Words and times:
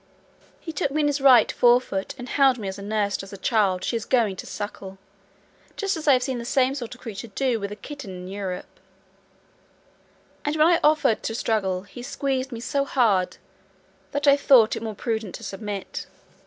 He 0.59 0.71
took 0.73 0.89
me 0.89 0.97
up 1.01 1.01
in 1.01 1.05
his 1.05 1.21
right 1.21 1.51
fore 1.51 1.79
foot 1.79 2.15
and 2.17 2.27
held 2.27 2.57
me 2.57 2.67
as 2.67 2.79
a 2.79 2.81
nurse 2.81 3.17
does 3.17 3.31
a 3.33 3.37
child 3.37 3.83
she 3.83 3.95
is 3.95 4.03
going 4.03 4.35
to 4.37 4.47
suckle, 4.47 4.97
just 5.77 5.95
as 5.95 6.07
I 6.07 6.13
have 6.13 6.23
seen 6.23 6.39
the 6.39 6.43
same 6.43 6.73
sort 6.73 6.95
of 6.95 7.01
creature 7.01 7.27
do 7.27 7.59
with 7.59 7.71
a 7.71 7.75
kitten 7.75 8.09
in 8.09 8.27
Europe; 8.27 8.79
and 10.43 10.55
when 10.55 10.65
I 10.65 10.79
offered 10.83 11.21
to 11.21 11.35
struggle 11.35 11.83
he 11.83 12.01
squeezed 12.01 12.51
me 12.51 12.61
so 12.61 12.83
hard, 12.83 13.37
that 14.11 14.25
I 14.25 14.35
thought 14.35 14.75
it 14.75 14.81
more 14.81 14.95
prudent 14.95 15.35
to 15.35 15.43
submit. 15.43 16.07